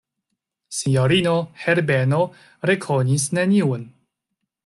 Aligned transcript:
Sinjorino 0.77 1.33
Herbeno 1.65 2.21
rekonis 2.71 3.29
neniun. 3.39 3.87